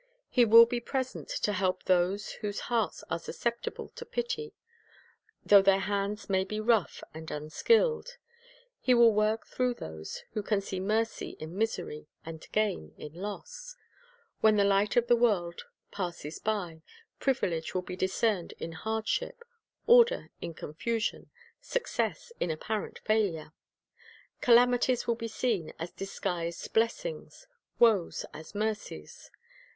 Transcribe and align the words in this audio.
He 0.31 0.45
will 0.45 0.65
be 0.65 0.79
present 0.79 1.29
to 1.29 1.53
help 1.53 1.83
those 1.83 2.31
whose 2.41 2.61
hearts 2.61 3.03
are 3.11 3.19
susceptible 3.19 3.89
to 3.89 4.03
pity, 4.03 4.55
though 5.45 5.61
their 5.61 5.81
hands 5.81 6.27
may 6.27 6.43
be 6.43 6.59
rough 6.59 7.03
and 7.13 7.29
unskilled. 7.29 8.17
He 8.79 8.95
will 8.95 9.13
work 9.13 9.45
through 9.45 9.75
those 9.75 10.23
who 10.31 10.41
can 10.41 10.59
see 10.59 10.79
mercy 10.79 11.37
in 11.39 11.55
misery, 11.55 12.07
and 12.25 12.43
gain 12.51 12.95
in 12.97 13.13
loss. 13.13 13.75
When 14.39 14.55
the 14.55 14.63
Light 14.63 14.95
of 14.97 15.05
the 15.05 15.15
world 15.15 15.65
passes 15.91 16.39
by, 16.39 16.81
privilege 17.19 17.75
will 17.75 17.83
be 17.83 17.95
discerned 17.95 18.55
in 18.57 18.71
hardship, 18.71 19.43
order 19.85 20.31
in 20.41 20.55
confusion, 20.55 21.29
success 21.61 22.31
in 22.39 22.49
apparent 22.49 22.97
failure. 23.05 23.53
Calamities 24.41 25.05
will 25.05 25.13
be 25.13 25.27
seen 25.27 25.75
as 25.77 25.91
disguised 25.91 26.73
blessings; 26.73 27.45
woes, 27.77 28.25
as 28.33 28.55
mercies. 28.55 29.29